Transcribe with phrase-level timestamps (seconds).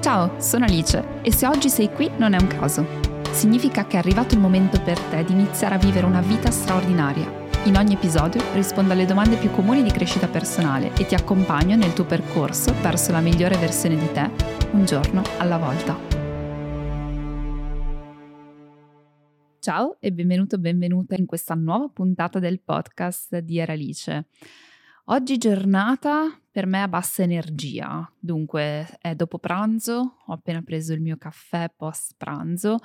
[0.00, 2.86] Ciao, sono Alice e se oggi sei qui non è un caso.
[3.32, 7.30] Significa che è arrivato il momento per te di iniziare a vivere una vita straordinaria.
[7.64, 11.92] In ogni episodio rispondo alle domande più comuni di crescita personale e ti accompagno nel
[11.92, 14.30] tuo percorso verso la migliore versione di te,
[14.70, 15.98] un giorno alla volta.
[19.58, 24.28] Ciao e benvenuto benvenuta in questa nuova puntata del podcast di Eralice.
[25.04, 31.00] Oggi giornata per me a bassa energia, dunque è dopo pranzo, ho appena preso il
[31.00, 32.78] mio caffè post pranzo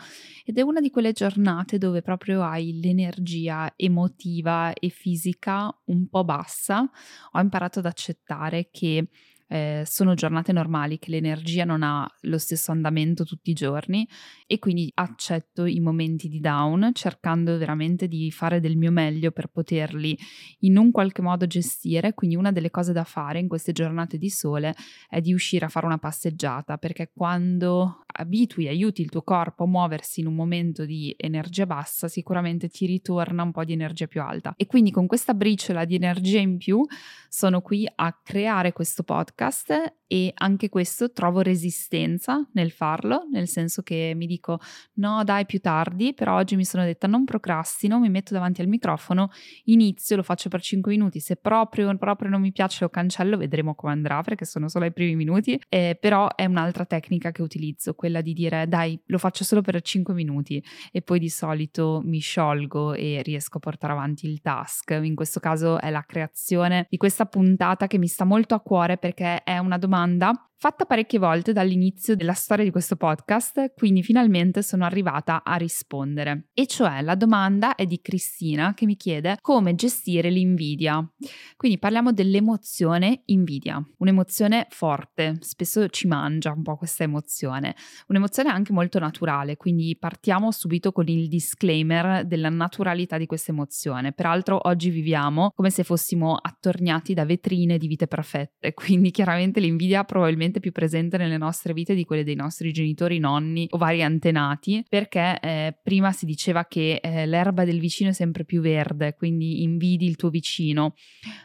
[0.46, 6.24] ed è una di quelle giornate dove proprio hai l'energia emotiva e fisica un po'
[6.24, 6.88] bassa.
[7.32, 9.08] Ho imparato ad accettare che
[9.48, 14.08] eh, sono giornate normali, che l'energia non ha lo stesso andamento tutti i giorni
[14.48, 19.48] e quindi accetto i momenti di down cercando veramente di fare del mio meglio per
[19.48, 20.18] poterli
[20.60, 22.14] in un qualche modo gestire.
[22.14, 24.74] Quindi una delle cose da fare in queste giornate di sole
[25.08, 29.68] è di uscire a fare una passeggiata perché quando abitui, aiuti il tuo corpo a
[29.68, 34.22] muoversi in un momento di energia bassa, sicuramente ti ritorna un po' di energia più
[34.22, 34.54] alta.
[34.56, 36.82] E quindi con questa briciola di energia in più
[37.28, 43.48] sono qui a creare questo podcast Gaste e anche questo trovo resistenza nel farlo, nel
[43.48, 44.60] senso che mi dico
[44.96, 48.68] no dai più tardi, però oggi mi sono detta non procrastino, mi metto davanti al
[48.68, 49.32] microfono,
[49.66, 53.74] inizio, lo faccio per 5 minuti, se proprio, proprio non mi piace lo cancello, vedremo
[53.74, 57.94] come andrà perché sono solo i primi minuti, eh, però è un'altra tecnica che utilizzo,
[57.96, 62.20] quella di dire dai lo faccio solo per 5 minuti e poi di solito mi
[62.20, 66.98] sciolgo e riesco a portare avanti il task, in questo caso è la creazione di
[66.98, 71.20] questa puntata che mi sta molto a cuore perché è una domanda domanda fatta parecchie
[71.20, 76.48] volte dall'inizio della storia di questo podcast, quindi finalmente sono arrivata a rispondere.
[76.54, 81.06] E cioè la domanda è di Cristina che mi chiede come gestire l'invidia.
[81.58, 87.76] Quindi parliamo dell'emozione invidia, un'emozione forte, spesso ci mangia un po' questa emozione,
[88.08, 94.14] un'emozione anche molto naturale, quindi partiamo subito con il disclaimer della naturalità di questa emozione.
[94.14, 100.04] Peraltro oggi viviamo come se fossimo attorniati da vetrine di vite perfette, quindi chiaramente l'invidia
[100.04, 104.04] probabilmente probabilmente più presente nelle nostre vite di quelle dei nostri genitori, nonni o vari
[104.04, 109.16] antenati, perché eh, prima si diceva che eh, l'erba del vicino è sempre più verde,
[109.16, 110.96] quindi invidi il tuo vicino,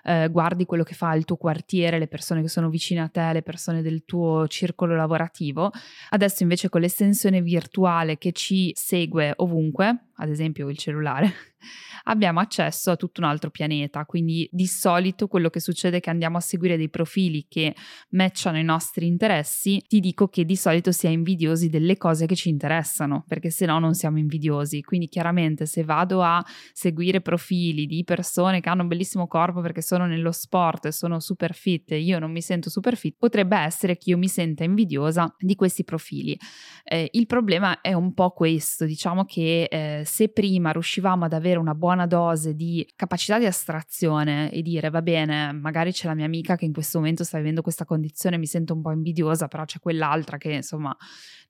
[0.05, 3.33] eh, guardi quello che fa il tuo quartiere, le persone che sono vicine a te,
[3.33, 5.71] le persone del tuo circolo lavorativo.
[6.11, 11.33] Adesso invece con l'estensione virtuale che ci segue ovunque, ad esempio il cellulare,
[12.05, 14.05] abbiamo accesso a tutto un altro pianeta.
[14.05, 17.75] Quindi di solito quello che succede è che andiamo a seguire dei profili che
[18.11, 19.83] matchano i nostri interessi.
[19.87, 23.67] Ti dico che di solito si è invidiosi delle cose che ci interessano, perché se
[23.67, 24.83] no non siamo invidiosi.
[24.83, 29.83] Quindi chiaramente se vado a seguire profili di persone che hanno un bellissimo corpo perché
[29.83, 33.57] sono nello sport e sono super fit e io non mi sento super fit, potrebbe
[33.57, 36.39] essere che io mi senta invidiosa di questi profili.
[36.85, 41.61] Eh, il problema è un po' questo, diciamo che eh, se prima riuscivamo ad avere
[41.61, 46.25] una buona dose di capacità di astrazione e dire va bene, magari c'è la mia
[46.25, 49.65] amica che in questo momento sta vivendo questa condizione, mi sento un po' invidiosa, però
[49.65, 50.95] c'è quell'altra che insomma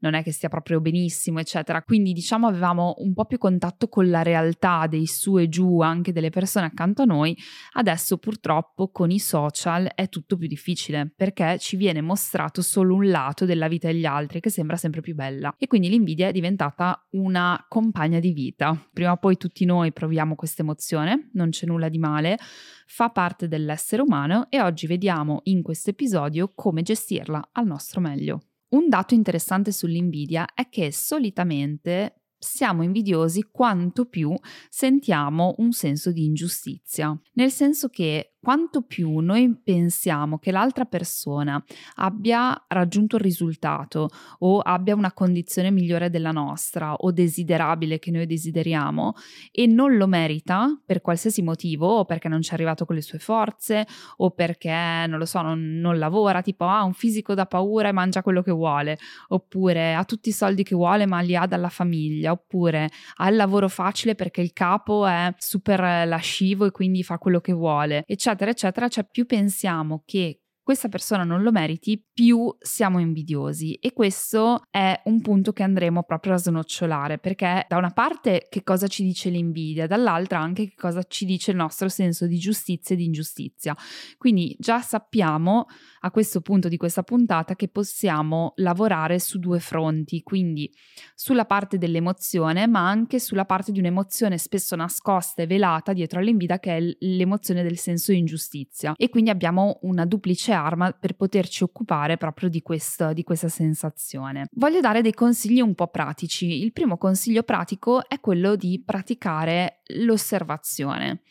[0.00, 1.82] non è che stia proprio benissimo, eccetera.
[1.82, 6.12] Quindi diciamo avevamo un po' più contatto con la realtà dei su e giù anche
[6.12, 7.36] delle persone accanto a noi.
[7.72, 13.08] Adesso purtroppo con i social è tutto più difficile perché ci viene mostrato solo un
[13.08, 17.06] lato della vita degli altri che sembra sempre più bella e quindi l'invidia è diventata
[17.12, 18.88] una compagna di vita vita.
[18.92, 22.38] Prima o poi tutti noi proviamo questa emozione, non c'è nulla di male,
[22.86, 28.42] fa parte dell'essere umano e oggi vediamo in questo episodio come gestirla al nostro meglio.
[28.70, 34.34] Un dato interessante sull'invidia è che solitamente siamo invidiosi quanto più
[34.68, 41.62] sentiamo un senso di ingiustizia, nel senso che quanto più noi pensiamo che l'altra persona
[41.96, 44.08] abbia raggiunto il risultato
[44.38, 49.14] o abbia una condizione migliore della nostra o desiderabile che noi desideriamo
[49.52, 53.02] e non lo merita per qualsiasi motivo o perché non ci è arrivato con le
[53.02, 53.86] sue forze
[54.16, 57.92] o perché non lo so non, non lavora tipo ha un fisico da paura e
[57.92, 58.98] mangia quello che vuole
[59.28, 63.36] oppure ha tutti i soldi che vuole ma li ha dalla famiglia oppure ha il
[63.36, 68.16] lavoro facile perché il capo è super lascivo e quindi fa quello che vuole e
[68.30, 70.39] eccetera, eccetera, cioè più pensiamo che
[70.70, 76.04] questa persona non lo meriti, più siamo invidiosi e questo è un punto che andremo
[76.04, 80.76] proprio a snocciolare perché da una parte che cosa ci dice l'invidia, dall'altra anche che
[80.76, 83.76] cosa ci dice il nostro senso di giustizia e di ingiustizia.
[84.16, 85.66] Quindi già sappiamo
[86.02, 90.72] a questo punto di questa puntata che possiamo lavorare su due fronti, quindi
[91.16, 96.60] sulla parte dell'emozione ma anche sulla parte di un'emozione spesso nascosta e velata dietro all'invidia
[96.60, 101.62] che è l'emozione del senso di ingiustizia e quindi abbiamo una duplice arma per poterci
[101.62, 104.46] occupare proprio di, questo, di questa sensazione.
[104.52, 106.62] Voglio dare dei consigli un po' pratici.
[106.62, 111.22] Il primo consiglio pratico è quello di praticare l'osservazione.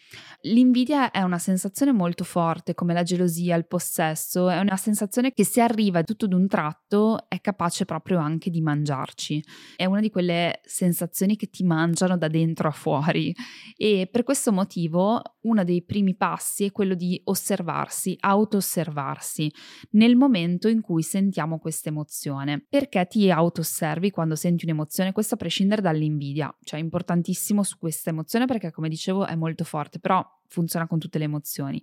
[0.43, 5.43] L'invidia è una sensazione molto forte, come la gelosia, il possesso, è una sensazione che
[5.43, 9.43] se arriva tutto d'un tratto è capace proprio anche di mangiarci.
[9.75, 13.35] È una di quelle sensazioni che ti mangiano da dentro a fuori
[13.75, 19.51] e per questo motivo uno dei primi passi è quello di osservarsi, auto-osservarsi
[19.91, 22.65] nel momento in cui sentiamo questa emozione.
[22.69, 25.11] Perché ti auto-osservi quando senti un'emozione?
[25.11, 29.63] Questo a prescindere dall'invidia, cioè è importantissimo su questa emozione perché come dicevo è molto
[29.63, 31.79] forte, però funziona con tutte le emozioni.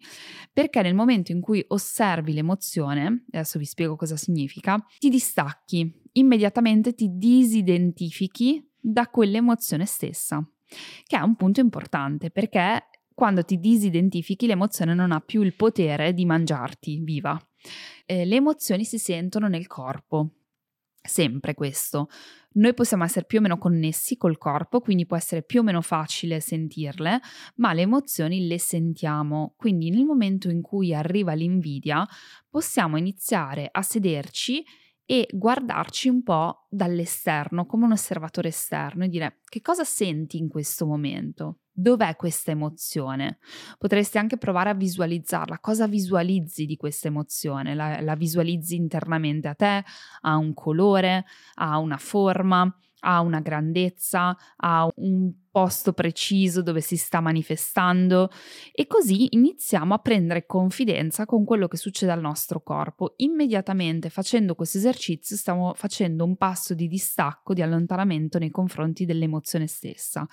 [0.52, 6.92] Perché nel momento in cui osservi l'emozione, adesso vi spiego cosa significa, ti distacchi, immediatamente
[6.94, 10.44] ti disidentifichi da quell'emozione stessa,
[11.04, 16.12] che è un punto importante perché quando ti disidentifichi l'emozione non ha più il potere
[16.14, 17.40] di mangiarti viva.
[18.04, 20.32] Eh, le emozioni si sentono nel corpo,
[21.06, 22.08] sempre questo.
[22.56, 25.82] Noi possiamo essere più o meno connessi col corpo, quindi può essere più o meno
[25.82, 27.20] facile sentirle,
[27.56, 29.54] ma le emozioni le sentiamo.
[29.56, 32.06] Quindi nel momento in cui arriva l'invidia,
[32.48, 34.64] possiamo iniziare a sederci
[35.06, 40.48] e guardarci un po' dall'esterno, come un osservatore esterno e dire che cosa senti in
[40.48, 41.60] questo momento?
[41.72, 43.38] Dov'è questa emozione?
[43.78, 45.60] Potresti anche provare a visualizzarla.
[45.60, 47.74] Cosa visualizzi di questa emozione?
[47.74, 49.84] La, la visualizzi internamente a te?
[50.22, 51.24] Ha un colore?
[51.54, 52.74] Ha una forma?
[53.00, 54.34] Ha una grandezza?
[54.56, 58.28] Ha un posto preciso dove si sta manifestando
[58.72, 63.14] e così iniziamo a prendere confidenza con quello che succede al nostro corpo.
[63.16, 69.66] Immediatamente facendo questo esercizio stiamo facendo un passo di distacco, di allontanamento nei confronti dell'emozione
[69.66, 70.28] stessa,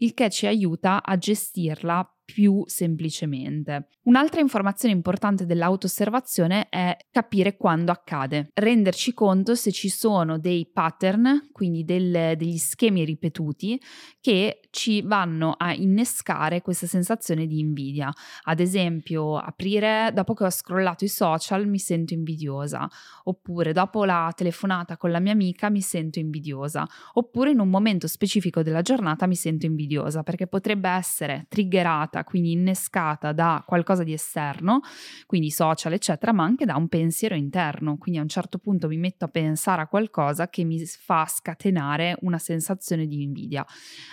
[0.00, 3.88] il che ci aiuta a gestirla più semplicemente.
[4.02, 11.48] Un'altra informazione importante dell'auto-osservazione è capire quando accade, renderci conto se ci sono dei pattern,
[11.52, 13.80] quindi del, degli schemi ripetuti,
[14.20, 18.12] che ci vanno a innescare questa sensazione di invidia.
[18.42, 22.86] Ad esempio, aprire dopo che ho scrollato i social mi sento invidiosa,
[23.24, 28.06] oppure dopo la telefonata con la mia amica mi sento invidiosa, oppure in un momento
[28.06, 34.02] specifico della giornata mi sento invidiosa, perché potrebbe essere triggerata generata, quindi innescata da qualcosa
[34.02, 34.80] di esterno,
[35.26, 37.96] quindi social, eccetera, ma anche da un pensiero interno.
[37.96, 42.16] Quindi a un certo punto mi metto a pensare a qualcosa che mi fa scatenare
[42.22, 43.64] una sensazione di invidia.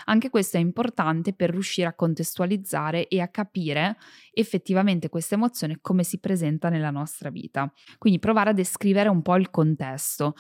[0.06, 3.98] Anche questo è importante per riuscire a contestualizzare e a capire
[4.32, 7.72] effettivamente questa emozione come si presenta nella nostra vita.
[7.98, 10.36] Quindi provare a descrivere un po' il contesto.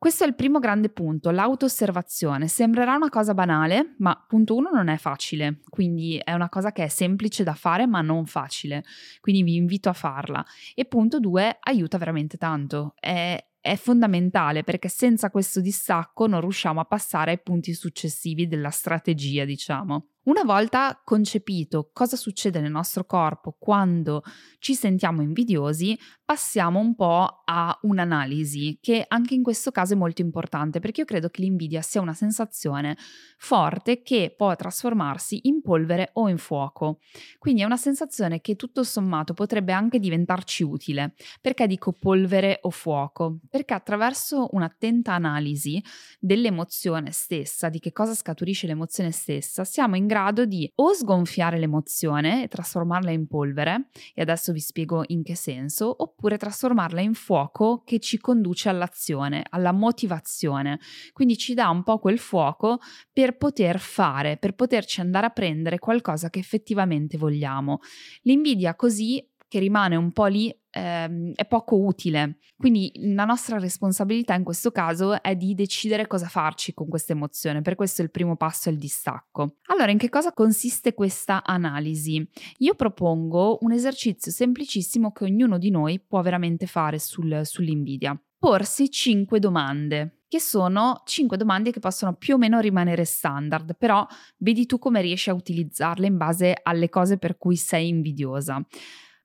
[0.00, 2.46] Questo è il primo grande punto, l'auto-osservazione.
[2.46, 6.84] Sembrerà una cosa banale, ma punto uno non è facile, quindi è una cosa che
[6.84, 8.84] è semplice da fare ma non facile,
[9.18, 10.44] quindi vi invito a farla.
[10.76, 16.78] E punto due, aiuta veramente tanto, è, è fondamentale perché senza questo distacco non riusciamo
[16.78, 20.10] a passare ai punti successivi della strategia, diciamo.
[20.28, 24.22] Una volta concepito cosa succede nel nostro corpo quando
[24.58, 30.20] ci sentiamo invidiosi, passiamo un po' a un'analisi che anche in questo caso è molto
[30.20, 32.98] importante perché io credo che l'invidia sia una sensazione
[33.38, 36.98] forte che può trasformarsi in polvere o in fuoco.
[37.38, 41.14] Quindi è una sensazione che tutto sommato potrebbe anche diventarci utile.
[41.40, 43.38] Perché dico polvere o fuoco?
[43.48, 45.82] Perché attraverso un'attenta analisi
[46.20, 51.58] dell'emozione stessa, di che cosa scaturisce l'emozione stessa, siamo in grado grado di o sgonfiare
[51.58, 57.14] l'emozione e trasformarla in polvere, e adesso vi spiego in che senso, oppure trasformarla in
[57.14, 60.80] fuoco che ci conduce all'azione, alla motivazione.
[61.12, 62.78] Quindi ci dà un po' quel fuoco
[63.12, 67.78] per poter fare, per poterci andare a prendere qualcosa che effettivamente vogliamo.
[68.22, 72.38] L'invidia così che rimane un po' lì ehm, è poco utile.
[72.56, 77.62] Quindi la nostra responsabilità in questo caso è di decidere cosa farci con questa emozione.
[77.62, 79.56] Per questo il primo passo è il distacco.
[79.66, 82.26] Allora, in che cosa consiste questa analisi?
[82.58, 88.20] Io propongo un esercizio semplicissimo che ognuno di noi può veramente fare sul, sull'invidia.
[88.38, 94.06] Porsi cinque domande che sono cinque domande che possono più o meno rimanere standard, però
[94.36, 98.62] vedi tu come riesci a utilizzarle in base alle cose per cui sei invidiosa.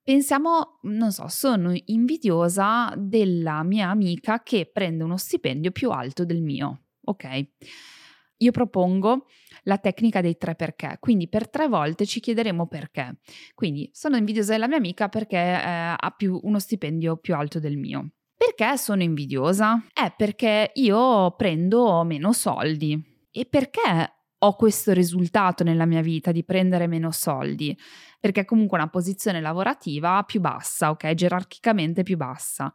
[0.04, 6.42] Pensiamo, non so, sono invidiosa della mia amica che prende uno stipendio più alto del
[6.42, 6.88] mio.
[7.06, 7.48] Ok.
[8.38, 9.28] Io propongo
[9.64, 13.20] la tecnica dei tre perché, quindi per tre volte ci chiederemo perché.
[13.56, 17.78] Quindi sono invidiosa della mia amica perché eh, ha più, uno stipendio più alto del
[17.78, 18.12] mio.
[18.36, 19.86] Perché sono invidiosa?
[19.94, 23.02] È perché io prendo meno soldi.
[23.32, 27.78] E perché ho questo risultato nella mia vita di prendere meno soldi?
[28.20, 31.14] Perché è comunque una posizione lavorativa più bassa, ok?
[31.14, 32.72] Gerarchicamente più bassa.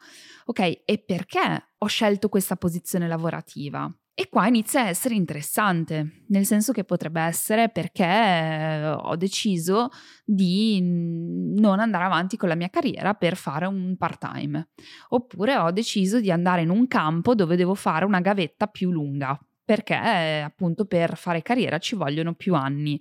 [0.47, 3.93] Ok, e perché ho scelto questa posizione lavorativa?
[4.15, 9.91] E qua inizia a essere interessante, nel senso che potrebbe essere perché ho deciso
[10.25, 14.71] di non andare avanti con la mia carriera per fare un part-time,
[15.11, 19.39] oppure ho deciso di andare in un campo dove devo fare una gavetta più lunga,
[19.69, 22.99] perché appunto per fare carriera ci vogliono più anni.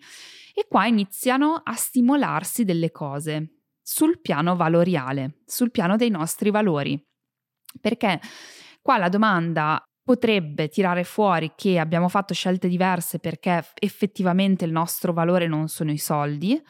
[0.53, 7.01] E qua iniziano a stimolarsi delle cose sul piano valoriale, sul piano dei nostri valori.
[7.79, 8.19] Perché
[8.81, 15.13] qua la domanda potrebbe tirare fuori che abbiamo fatto scelte diverse perché effettivamente il nostro
[15.13, 16.61] valore non sono i soldi,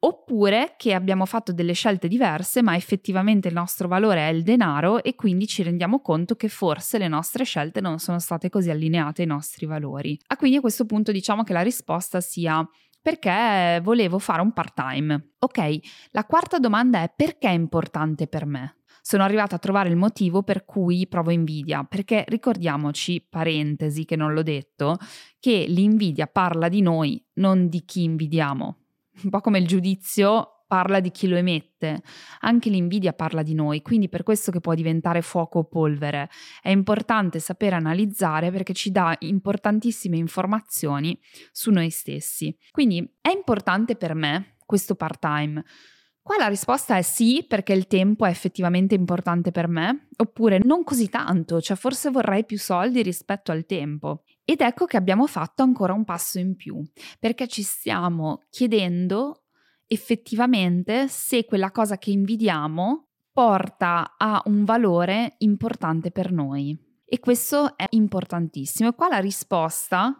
[0.00, 5.02] oppure che abbiamo fatto delle scelte diverse ma effettivamente il nostro valore è il denaro
[5.02, 9.22] e quindi ci rendiamo conto che forse le nostre scelte non sono state così allineate
[9.22, 10.18] ai nostri valori.
[10.28, 12.66] Ah, quindi a questo punto diciamo che la risposta sia
[13.02, 15.32] perché volevo fare un part-time.
[15.38, 15.78] Ok,
[16.10, 18.74] la quarta domanda è perché è importante per me?
[19.02, 24.32] sono arrivata a trovare il motivo per cui provo invidia, perché ricordiamoci, parentesi che non
[24.32, 24.98] l'ho detto,
[25.38, 28.79] che l'invidia parla di noi, non di chi invidiamo.
[29.22, 32.00] Un po' come il giudizio parla di chi lo emette,
[32.40, 36.30] anche l'invidia parla di noi, quindi per questo che può diventare fuoco o polvere.
[36.62, 41.18] È importante sapere analizzare perché ci dà importantissime informazioni
[41.50, 42.56] su noi stessi.
[42.70, 45.64] Quindi è importante per me questo part-time
[46.22, 50.84] Qua la risposta è sì, perché il tempo è effettivamente importante per me, oppure non
[50.84, 54.22] così tanto, cioè forse vorrei più soldi rispetto al tempo.
[54.50, 56.84] Ed ecco che abbiamo fatto ancora un passo in più,
[57.20, 59.44] perché ci stiamo chiedendo
[59.86, 66.76] effettivamente se quella cosa che invidiamo porta a un valore importante per noi.
[67.04, 68.88] E questo è importantissimo.
[68.88, 70.16] E qua la risposta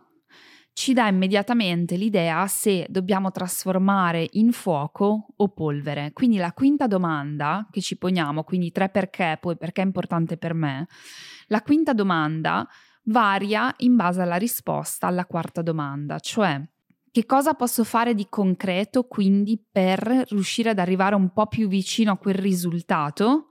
[0.74, 6.12] ci dà immediatamente l'idea se dobbiamo trasformare in fuoco o polvere.
[6.12, 10.54] Quindi la quinta domanda che ci poniamo, quindi tre perché, poi perché è importante per
[10.54, 10.86] me,
[11.48, 12.64] la quinta domanda
[13.04, 16.62] varia in base alla risposta alla quarta domanda, cioè
[17.12, 22.12] che cosa posso fare di concreto quindi per riuscire ad arrivare un po' più vicino
[22.12, 23.48] a quel risultato?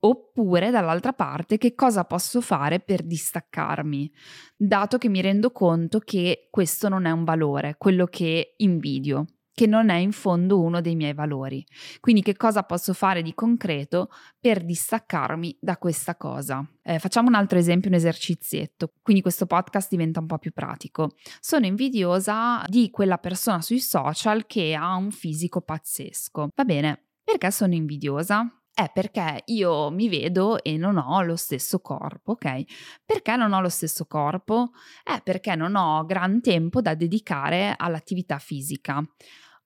[0.00, 4.10] Oppure dall'altra parte che cosa posso fare per distaccarmi,
[4.56, 9.26] dato che mi rendo conto che questo non è un valore, quello che invidio,
[9.60, 11.62] che non è in fondo uno dei miei valori.
[12.00, 14.08] Quindi che cosa posso fare di concreto
[14.40, 16.66] per distaccarmi da questa cosa?
[16.82, 21.10] Eh, facciamo un altro esempio, un esercizietto, quindi questo podcast diventa un po' più pratico.
[21.40, 26.48] Sono invidiosa di quella persona sui social che ha un fisico pazzesco.
[26.54, 28.50] Va bene, perché sono invidiosa?
[28.72, 32.62] È perché io mi vedo e non ho lo stesso corpo, ok?
[33.04, 34.70] Perché non ho lo stesso corpo?
[35.04, 39.04] È perché non ho gran tempo da dedicare all'attività fisica.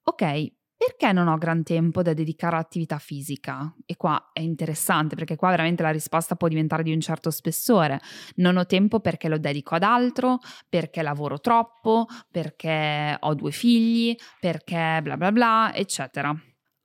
[0.07, 3.75] Ok, perché non ho gran tempo da dedicare all'attività fisica?
[3.87, 8.01] E qua è interessante perché qua veramente la risposta può diventare di un certo spessore.
[8.37, 14.15] Non ho tempo perché lo dedico ad altro, perché lavoro troppo, perché ho due figli,
[14.41, 16.35] perché bla bla bla, eccetera.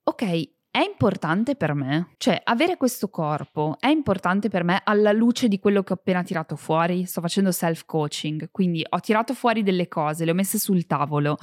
[0.04, 2.14] Ok, è importante per me?
[2.18, 6.22] Cioè, avere questo corpo è importante per me alla luce di quello che ho appena
[6.22, 7.06] tirato fuori?
[7.06, 11.38] Sto facendo self-coaching, quindi ho tirato fuori delle cose, le ho messe sul tavolo.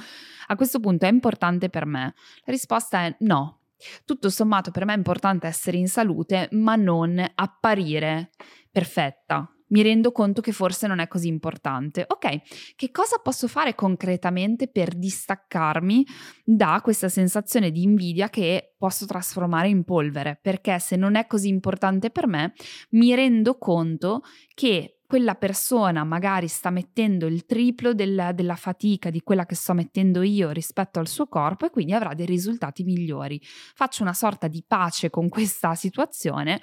[0.47, 2.15] A questo punto è importante per me?
[2.45, 3.63] La risposta è no.
[4.05, 8.31] Tutto sommato per me è importante essere in salute, ma non apparire
[8.71, 12.05] perfetta, mi rendo conto che forse non è così importante.
[12.07, 16.07] Ok, che cosa posso fare concretamente per distaccarmi
[16.45, 20.39] da questa sensazione di invidia che posso trasformare in polvere?
[20.41, 22.53] Perché se non è così importante per me,
[22.91, 24.23] mi rendo conto
[24.55, 29.73] che quella persona magari sta mettendo il triplo del, della fatica di quella che sto
[29.73, 33.41] mettendo io rispetto al suo corpo e quindi avrà dei risultati migliori.
[33.43, 36.61] Faccio una sorta di pace con questa situazione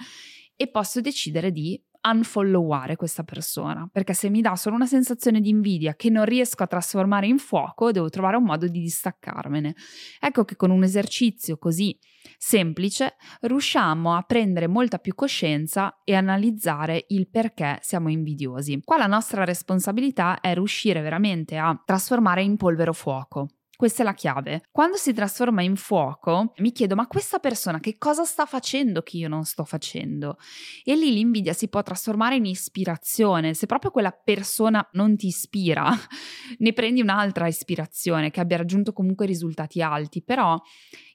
[0.55, 5.50] e posso decidere di unfolloware questa persona, perché se mi dà solo una sensazione di
[5.50, 9.75] invidia che non riesco a trasformare in fuoco, devo trovare un modo di distaccarmene.
[10.19, 11.98] Ecco che con un esercizio così
[12.38, 18.81] semplice riusciamo a prendere molta più coscienza e analizzare il perché siamo invidiosi.
[18.83, 24.13] Qua la nostra responsabilità è riuscire veramente a trasformare in polvere fuoco Questa è la
[24.13, 24.62] chiave.
[24.72, 29.18] Quando si trasforma in fuoco, mi chiedo, ma questa persona che cosa sta facendo che
[29.18, 30.38] io non sto facendo?
[30.84, 33.56] E lì l'invidia si può trasformare in ispirazione.
[33.56, 35.89] Se proprio quella persona non ti ispira,
[36.60, 40.22] ne prendi un'altra ispirazione che abbia raggiunto comunque risultati alti.
[40.22, 40.56] Però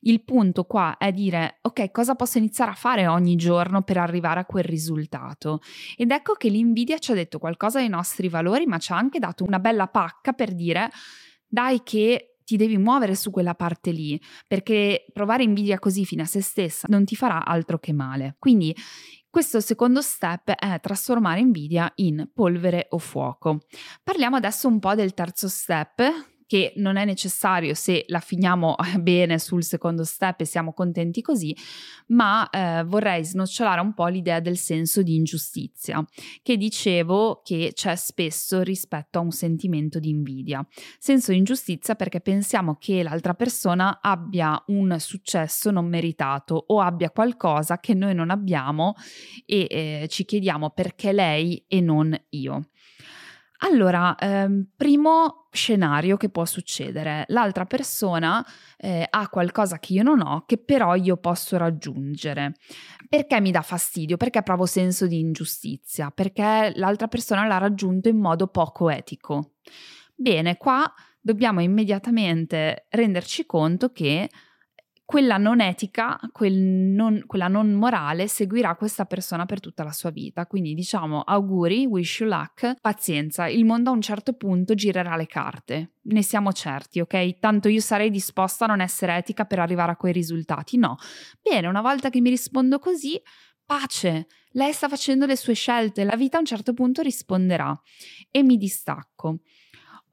[0.00, 4.40] il punto qua è dire, ok, cosa posso iniziare a fare ogni giorno per arrivare
[4.40, 5.60] a quel risultato?
[5.96, 9.20] Ed ecco che l'invidia ci ha detto qualcosa dei nostri valori, ma ci ha anche
[9.20, 10.90] dato una bella pacca per dire,
[11.46, 16.24] dai che ti devi muovere su quella parte lì, perché provare invidia così fino a
[16.24, 18.36] se stessa non ti farà altro che male.
[18.38, 18.74] Quindi
[19.28, 23.60] questo secondo step è trasformare invidia in polvere o fuoco.
[24.02, 29.38] Parliamo adesso un po' del terzo step che non è necessario se la finiamo bene
[29.38, 31.54] sul secondo step e siamo contenti così,
[32.08, 36.02] ma eh, vorrei snocciolare un po' l'idea del senso di ingiustizia,
[36.42, 40.66] che dicevo che c'è spesso rispetto a un sentimento di invidia.
[40.98, 47.10] Senso di ingiustizia perché pensiamo che l'altra persona abbia un successo non meritato o abbia
[47.10, 48.94] qualcosa che noi non abbiamo
[49.44, 52.70] e eh, ci chiediamo perché lei e non io.
[53.60, 58.44] Allora, ehm, primo scenario che può succedere, l'altra persona
[58.76, 62.54] eh, ha qualcosa che io non ho, che però io posso raggiungere.
[63.08, 64.16] Perché mi dà fastidio?
[64.16, 66.10] Perché provo senso di ingiustizia?
[66.10, 69.54] Perché l'altra persona l'ha raggiunto in modo poco etico.
[70.14, 74.28] Bene, qua dobbiamo immediatamente renderci conto che
[75.08, 80.10] quella non etica, quel non, quella non morale seguirà questa persona per tutta la sua
[80.10, 80.44] vita.
[80.44, 85.24] Quindi diciamo auguri, wish you luck, pazienza, il mondo a un certo punto girerà le
[85.24, 87.38] carte, ne siamo certi, ok?
[87.38, 90.76] Tanto io sarei disposta a non essere etica per arrivare a quei risultati.
[90.76, 90.96] No.
[91.40, 93.18] Bene, una volta che mi rispondo così,
[93.64, 97.74] pace, lei sta facendo le sue scelte, la vita a un certo punto risponderà
[98.30, 99.38] e mi distacco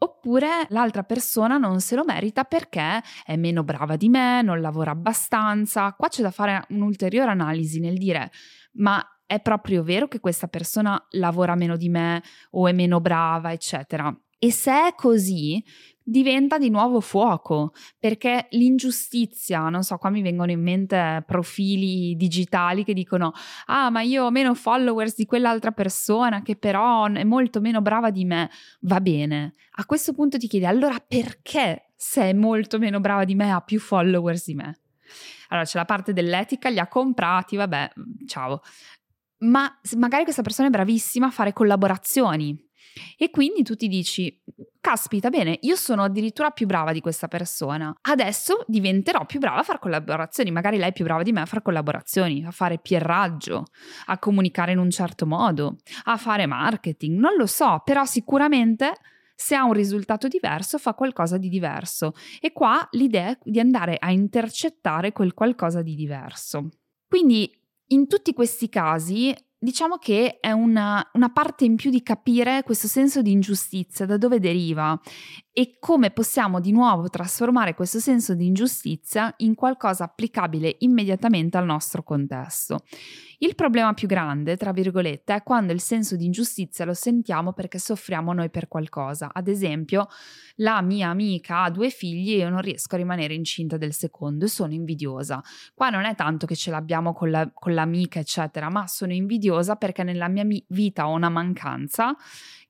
[0.06, 4.92] oppure l'altra persona non se lo merita perché è meno brava di me, non lavora
[4.92, 5.94] abbastanza.
[5.94, 8.32] Qua c'è da fare un'ulteriore analisi nel dire
[8.78, 12.22] ma è proprio vero che questa persona lavora meno di me
[12.52, 14.16] o è meno brava, eccetera.
[14.38, 15.64] E se è così,
[16.08, 22.84] diventa di nuovo fuoco, perché l'ingiustizia, non so, qua mi vengono in mente profili digitali
[22.84, 23.34] che dicono,
[23.66, 28.12] ah, ma io ho meno followers di quell'altra persona che però è molto meno brava
[28.12, 29.56] di me, va bene.
[29.78, 33.62] A questo punto ti chiedi, allora perché se è molto meno brava di me ha
[33.62, 34.80] più followers di me?
[35.50, 37.92] Allora c'è la parte dell'etica, li ha comprati, vabbè,
[38.28, 38.62] ciao.
[39.40, 42.58] Ma magari questa persona è bravissima a fare collaborazioni,
[43.18, 44.42] e quindi tu ti dici,
[44.80, 47.94] caspita, bene, io sono addirittura più brava di questa persona.
[48.02, 50.52] Adesso diventerò più brava a fare collaborazioni.
[50.52, 53.66] Magari lei è più brava di me a fare collaborazioni, a fare pierraggio,
[54.06, 57.18] a comunicare in un certo modo, a fare marketing.
[57.18, 58.94] Non lo so, però sicuramente
[59.36, 62.14] se ha un risultato diverso fa qualcosa di diverso.
[62.40, 66.70] E qua l'idea è di andare a intercettare quel qualcosa di diverso.
[67.08, 67.52] Quindi
[67.88, 72.88] in tutti questi casi diciamo che è una, una, parte in più di capire questo
[72.88, 74.98] senso di ingiustizia, da dove deriva
[75.58, 81.64] e come possiamo di nuovo trasformare questo senso di ingiustizia in qualcosa applicabile immediatamente al
[81.64, 82.80] nostro contesto.
[83.40, 87.80] Il problema più grande, tra virgolette, è quando il senso di ingiustizia lo sentiamo perché
[87.80, 89.30] soffriamo noi per qualcosa.
[89.32, 90.08] Ad esempio,
[90.56, 94.44] la mia amica ha due figli e io non riesco a rimanere incinta del secondo
[94.44, 95.42] e sono invidiosa.
[95.74, 99.78] Qua non è tanto che ce l'abbiamo con, la, con l'amica, eccetera, ma sono invidiosa
[99.78, 102.14] perché nella mia mi- vita ho una mancanza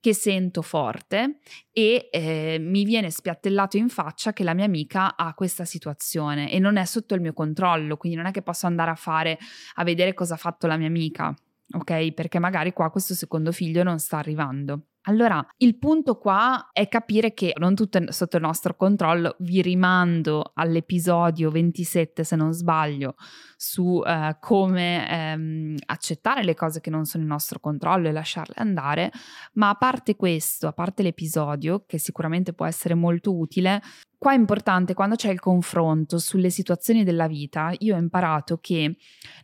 [0.05, 1.39] che sento forte
[1.71, 6.59] e eh, mi viene spiattellato in faccia che la mia amica ha questa situazione e
[6.59, 9.39] non è sotto il mio controllo, quindi non è che posso andare a fare
[9.73, 11.33] a vedere cosa ha fatto la mia amica,
[11.71, 12.11] ok?
[12.11, 14.89] Perché magari qua questo secondo figlio non sta arrivando.
[15.07, 19.35] Allora, il punto qua è capire che non tutto è sotto il nostro controllo.
[19.39, 23.15] Vi rimando all'episodio 27, se non sbaglio,
[23.55, 28.55] su eh, come ehm, accettare le cose che non sono in nostro controllo e lasciarle
[28.57, 29.11] andare.
[29.53, 33.81] Ma a parte questo, a parte l'episodio, che sicuramente può essere molto utile,
[34.17, 38.97] Qua è importante quando c'è il confronto sulle situazioni della vita, io ho imparato che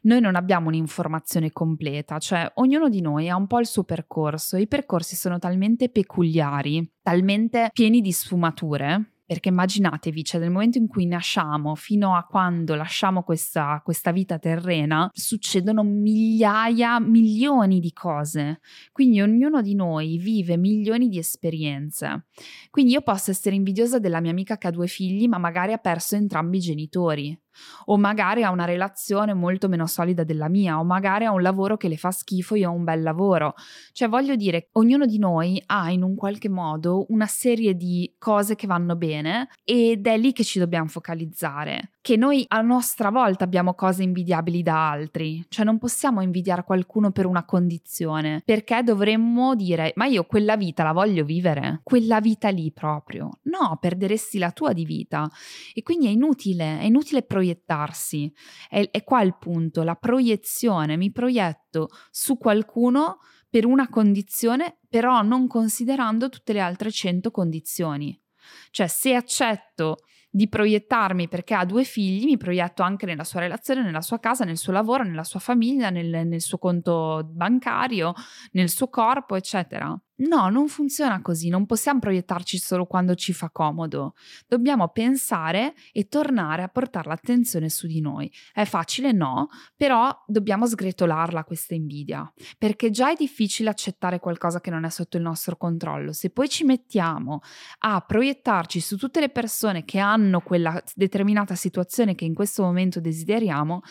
[0.03, 4.57] noi non abbiamo un'informazione completa, cioè ognuno di noi ha un po' il suo percorso
[4.57, 10.87] i percorsi sono talmente peculiari, talmente pieni di sfumature perché immaginatevi, cioè nel momento in
[10.89, 18.59] cui nasciamo fino a quando lasciamo questa, questa vita terrena, succedono migliaia, milioni di cose.
[18.91, 22.25] Quindi ognuno di noi vive milioni di esperienze.
[22.69, 25.77] Quindi io posso essere invidiosa della mia amica che ha due figli, ma magari ha
[25.77, 27.41] perso entrambi i genitori
[27.85, 31.77] o magari ha una relazione molto meno solida della mia, o magari ha un lavoro
[31.77, 33.55] che le fa schifo, io ho un bel lavoro.
[33.91, 38.55] Cioè voglio dire, ognuno di noi ha in un qualche modo una serie di cose
[38.55, 41.91] che vanno bene ed è lì che ci dobbiamo focalizzare.
[42.01, 47.11] Che noi a nostra volta abbiamo cose invidiabili da altri, cioè non possiamo invidiare qualcuno
[47.11, 52.49] per una condizione, perché dovremmo dire ma io quella vita la voglio vivere, quella vita
[52.49, 53.29] lì proprio.
[53.43, 55.29] No, perderesti la tua di vita.
[55.73, 58.31] E quindi è inutile, è inutile proiettarsi.
[58.69, 60.97] È, è qua il punto, la proiezione.
[60.97, 68.19] Mi proietto su qualcuno per una condizione, però non considerando tutte le altre 100 condizioni.
[68.69, 69.97] Cioè, se accetto
[70.33, 74.45] di proiettarmi perché ha due figli, mi proietto anche nella sua relazione, nella sua casa,
[74.45, 78.13] nel suo lavoro, nella sua famiglia, nel, nel suo conto bancario,
[78.51, 79.93] nel suo corpo, eccetera.
[80.21, 84.13] No, non funziona così, non possiamo proiettarci solo quando ci fa comodo.
[84.47, 88.31] Dobbiamo pensare e tornare a portare l'attenzione su di noi.
[88.53, 89.11] È facile?
[89.11, 94.89] No, però dobbiamo sgretolarla questa invidia, perché già è difficile accettare qualcosa che non è
[94.89, 96.13] sotto il nostro controllo.
[96.13, 97.41] Se poi ci mettiamo
[97.79, 102.99] a proiettarci su tutte le persone che hanno quella determinata situazione che in questo momento
[102.99, 103.81] desideriamo,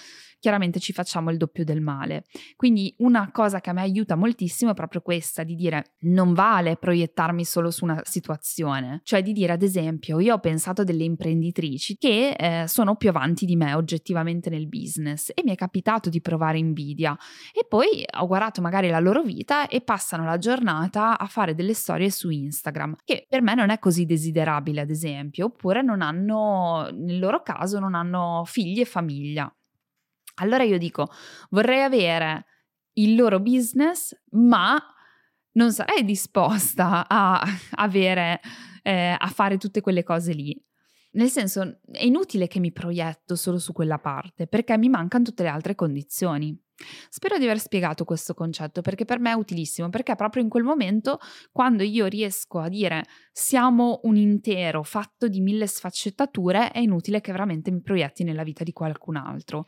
[0.41, 2.25] chiaramente ci facciamo il doppio del male.
[2.57, 6.77] Quindi una cosa che a me aiuta moltissimo è proprio questa, di dire non vale
[6.77, 11.05] proiettarmi solo su una situazione, cioè di dire ad esempio io ho pensato a delle
[11.05, 16.09] imprenditrici che eh, sono più avanti di me oggettivamente nel business e mi è capitato
[16.09, 17.17] di provare invidia
[17.53, 21.75] e poi ho guardato magari la loro vita e passano la giornata a fare delle
[21.75, 26.89] storie su Instagram, che per me non è così desiderabile ad esempio, oppure non hanno,
[26.93, 29.53] nel loro caso non hanno figli e famiglia.
[30.41, 31.09] Allora io dico,
[31.51, 32.47] vorrei avere
[32.95, 34.79] il loro business, ma
[35.53, 37.43] non sarei disposta a
[37.77, 38.41] avere,
[38.83, 40.61] eh, a fare tutte quelle cose lì.
[41.13, 45.43] Nel senso, è inutile che mi proietto solo su quella parte, perché mi mancano tutte
[45.43, 46.57] le altre condizioni.
[47.09, 50.65] Spero di aver spiegato questo concetto perché per me è utilissimo, perché proprio in quel
[50.65, 51.19] momento,
[51.53, 57.33] quando io riesco a dire siamo un intero fatto di mille sfaccettature, è inutile che
[57.33, 59.65] veramente mi proietti nella vita di qualcun altro.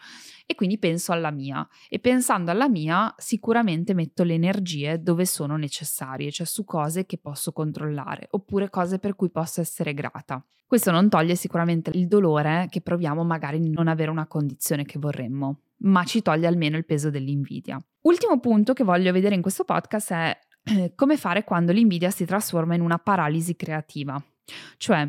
[0.46, 1.66] E quindi penso alla mia.
[1.88, 7.18] E pensando alla mia, sicuramente metto le energie dove sono necessarie, cioè su cose che
[7.18, 10.44] posso controllare, oppure cose per cui posso essere grata.
[10.66, 15.61] Questo non toglie sicuramente il dolore che proviamo magari non avere una condizione che vorremmo
[15.83, 17.81] ma ci toglie almeno il peso dell'invidia.
[18.03, 20.38] Ultimo punto che voglio vedere in questo podcast è
[20.95, 24.23] come fare quando l'invidia si trasforma in una paralisi creativa.
[24.77, 25.09] Cioè,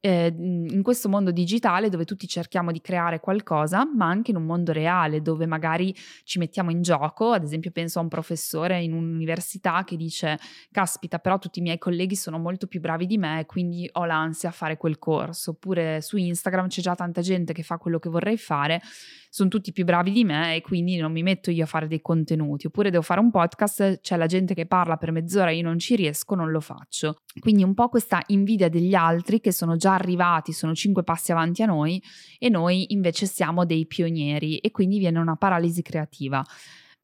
[0.00, 4.44] eh, in questo mondo digitale dove tutti cerchiamo di creare qualcosa, ma anche in un
[4.44, 8.92] mondo reale dove magari ci mettiamo in gioco, ad esempio penso a un professore in
[8.94, 10.38] un'università che dice
[10.70, 14.48] caspita però tutti i miei colleghi sono molto più bravi di me quindi ho l'ansia
[14.48, 18.08] a fare quel corso, oppure su Instagram c'è già tanta gente che fa quello che
[18.08, 18.80] vorrei fare,
[19.28, 22.00] sono tutti più bravi di me e quindi non mi metto io a fare dei
[22.00, 25.78] contenuti, oppure devo fare un podcast, c'è la gente che parla per mezz'ora, io non
[25.78, 27.20] ci riesco, non lo faccio.
[27.38, 31.62] Quindi un po' questa invidia degli altri che sono già arrivati, sono cinque passi avanti
[31.62, 32.02] a noi
[32.38, 36.44] e noi invece siamo dei pionieri e quindi viene una paralisi creativa.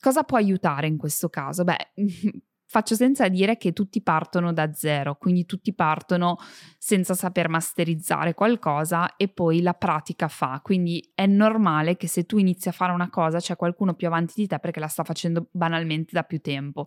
[0.00, 1.62] Cosa può aiutare in questo caso?
[1.62, 1.92] Beh,
[2.76, 6.36] Faccio senza dire che tutti partono da zero, quindi tutti partono
[6.76, 10.60] senza saper masterizzare qualcosa e poi la pratica fa.
[10.62, 14.34] Quindi è normale che se tu inizi a fare una cosa c'è qualcuno più avanti
[14.36, 16.86] di te perché la sta facendo banalmente da più tempo.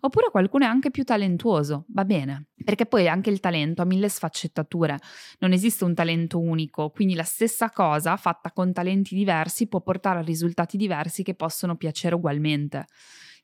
[0.00, 4.08] Oppure qualcuno è anche più talentuoso, va bene, perché poi anche il talento ha mille
[4.08, 4.96] sfaccettature,
[5.40, 10.20] non esiste un talento unico, quindi la stessa cosa fatta con talenti diversi può portare
[10.20, 12.86] a risultati diversi che possono piacere ugualmente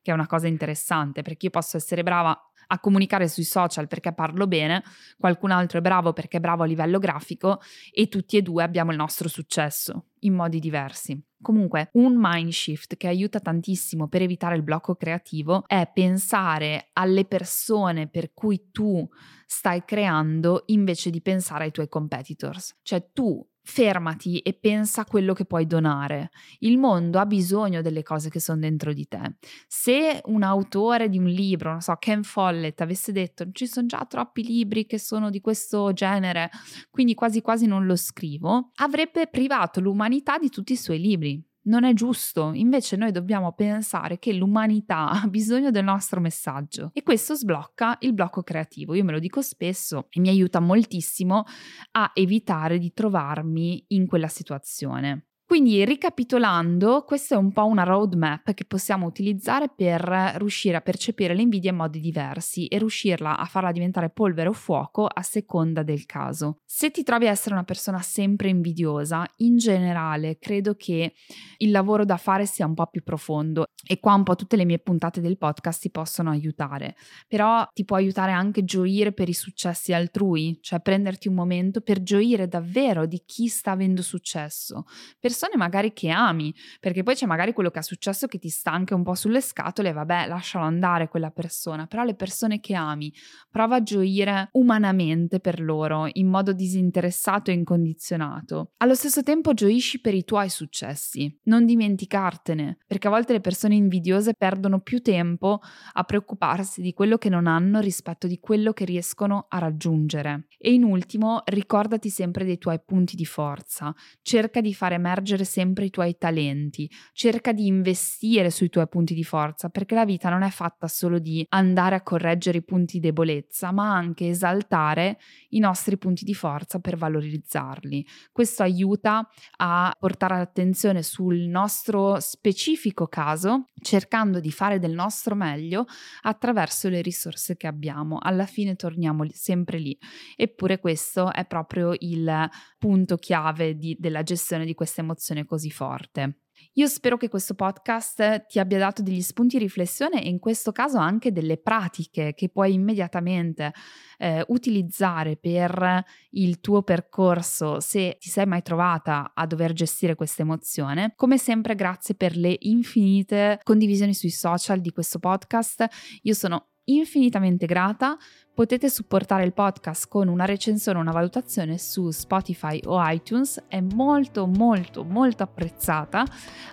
[0.03, 2.38] che è una cosa interessante perché io posso essere brava
[2.73, 4.83] a comunicare sui social perché parlo bene,
[5.19, 7.61] qualcun altro è bravo perché è bravo a livello grafico
[7.93, 11.21] e tutti e due abbiamo il nostro successo in modi diversi.
[11.43, 17.25] Comunque, un mind shift che aiuta tantissimo per evitare il blocco creativo è pensare alle
[17.25, 19.07] persone per cui tu
[19.45, 22.79] stai creando invece di pensare ai tuoi competitors.
[22.83, 26.31] Cioè tu fermati e pensa a quello che puoi donare.
[26.59, 29.37] Il mondo ha bisogno delle cose che sono dentro di te.
[29.66, 34.05] Se un autore di un libro, non so, Ken Follett, avesse detto ci sono già
[34.09, 36.51] troppi libri che sono di questo genere,
[36.90, 41.52] quindi quasi quasi non lo scrivo, avrebbe privato l'umanità di tutti i suoi libri.
[41.64, 47.03] Non è giusto, invece noi dobbiamo pensare che l'umanità ha bisogno del nostro messaggio e
[47.03, 48.94] questo sblocca il blocco creativo.
[48.94, 51.44] Io me lo dico spesso e mi aiuta moltissimo
[51.92, 55.27] a evitare di trovarmi in quella situazione.
[55.53, 60.01] Quindi ricapitolando, questa è un po' una roadmap che possiamo utilizzare per
[60.37, 65.07] riuscire a percepire l'invidia in modi diversi e riuscirla a farla diventare polvere o fuoco
[65.07, 66.61] a seconda del caso.
[66.65, 71.12] Se ti trovi a essere una persona sempre invidiosa, in generale credo che
[71.59, 74.65] il lavoro da fare sia un po' più profondo e qua un po' tutte le
[74.65, 76.97] mie puntate del podcast ti possono aiutare,
[77.29, 82.03] però ti può aiutare anche gioire per i successi altrui, cioè prenderti un momento per
[82.03, 84.85] gioire davvero di chi sta avendo successo,
[85.21, 88.48] per persone magari che ami, perché poi c'è magari quello che è successo che ti
[88.48, 92.74] sta anche un po' sulle scatole, vabbè, lascialo andare quella persona, però le persone che
[92.74, 93.12] ami,
[93.50, 98.72] prova a gioire umanamente per loro, in modo disinteressato e incondizionato.
[98.78, 103.74] Allo stesso tempo gioisci per i tuoi successi, non dimenticartene, perché a volte le persone
[103.74, 105.61] invidiose perdono più tempo
[105.94, 110.46] a preoccuparsi di quello che non hanno rispetto di quello che riescono a raggiungere.
[110.57, 115.45] E in ultimo, ricordati sempre dei tuoi punti di forza, cerca di far emergere emergere
[115.45, 120.29] sempre i tuoi talenti, cerca di investire sui tuoi punti di forza, perché la vita
[120.29, 125.18] non è fatta solo di andare a correggere i punti di debolezza, ma anche esaltare
[125.51, 128.07] i nostri punti di forza per valorizzarli.
[128.31, 135.87] Questo aiuta a portare l'attenzione sul nostro specifico caso, cercando di fare del nostro meglio
[136.23, 138.18] attraverso le risorse che abbiamo.
[138.21, 139.97] Alla fine torniamo sempre lì.
[140.37, 145.70] Eppure questo è proprio il punto chiave di, della gestione di queste emozioni emozione così
[145.70, 146.38] forte.
[146.74, 150.70] Io spero che questo podcast ti abbia dato degli spunti di riflessione e in questo
[150.70, 153.72] caso anche delle pratiche che puoi immediatamente
[154.18, 160.42] eh, utilizzare per il tuo percorso se ti sei mai trovata a dover gestire questa
[160.42, 161.14] emozione.
[161.16, 165.87] Come sempre grazie per le infinite condivisioni sui social di questo podcast.
[166.22, 168.16] Io sono infinitamente grata.
[168.55, 173.81] Potete supportare il podcast con una recensione o una valutazione su Spotify o iTunes, è
[173.81, 176.25] molto molto molto apprezzata,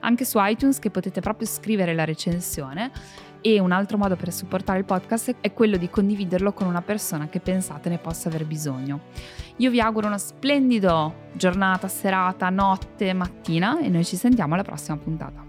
[0.02, 2.91] anche su iTunes che potete proprio scrivere la recensione
[3.41, 7.30] e un altro modo per supportare il podcast è quello di condividerlo con una persona
[7.30, 9.02] che pensate ne possa aver bisogno.
[9.58, 14.98] Io vi auguro una splendida giornata, serata, notte, mattina e noi ci sentiamo alla prossima
[14.98, 15.48] puntata.